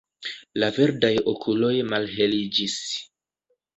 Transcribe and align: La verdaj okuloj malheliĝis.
La 0.61 0.69
verdaj 0.77 1.11
okuloj 1.33 1.71
malheliĝis. 1.91 2.79